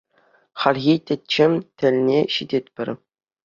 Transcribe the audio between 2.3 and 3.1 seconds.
ҫитетпӗр.